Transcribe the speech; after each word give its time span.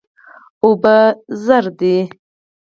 اوبه 0.63 0.95
زر 1.43 1.65
دي. 1.79 1.95